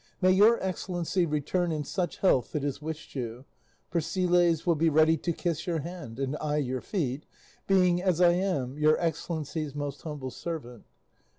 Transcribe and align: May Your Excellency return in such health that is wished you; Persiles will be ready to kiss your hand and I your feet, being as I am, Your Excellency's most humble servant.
May 0.19 0.31
Your 0.31 0.57
Excellency 0.63 1.27
return 1.27 1.71
in 1.71 1.83
such 1.83 2.17
health 2.17 2.53
that 2.53 2.63
is 2.63 2.81
wished 2.81 3.13
you; 3.13 3.45
Persiles 3.91 4.65
will 4.65 4.73
be 4.73 4.89
ready 4.89 5.15
to 5.17 5.31
kiss 5.31 5.67
your 5.67 5.81
hand 5.81 6.17
and 6.17 6.35
I 6.41 6.57
your 6.57 6.81
feet, 6.81 7.27
being 7.67 8.01
as 8.01 8.19
I 8.19 8.31
am, 8.33 8.79
Your 8.79 8.99
Excellency's 8.99 9.75
most 9.75 10.01
humble 10.01 10.31
servant. 10.31 10.85